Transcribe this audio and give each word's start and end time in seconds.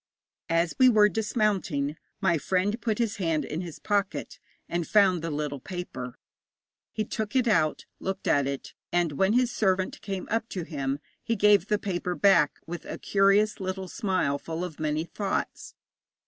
As 0.49 0.73
we 0.79 0.89
were 0.89 1.09
dismounting, 1.09 1.95
my 2.21 2.39
friend 2.39 2.81
put 2.81 2.97
his 2.97 3.17
hand 3.17 3.45
in 3.45 3.61
his 3.61 3.77
pocket, 3.77 4.39
and 4.67 4.87
found 4.87 5.21
the 5.21 5.29
little 5.29 5.59
paper. 5.59 6.17
He 6.91 7.05
took 7.05 7.35
it 7.35 7.47
out, 7.47 7.85
looked 7.99 8.27
at 8.27 8.47
it, 8.47 8.73
and 8.91 9.11
when 9.11 9.33
his 9.33 9.51
servant 9.51 10.01
came 10.01 10.27
up 10.31 10.49
to 10.49 10.63
him 10.63 10.97
he 11.21 11.35
gave 11.35 11.67
the 11.67 11.77
paper 11.77 12.15
back 12.15 12.57
with 12.65 12.83
a 12.85 12.97
curious 12.97 13.59
little 13.59 13.87
smile 13.87 14.39
full 14.39 14.63
of 14.63 14.79
many 14.79 15.03
thoughts. 15.03 15.75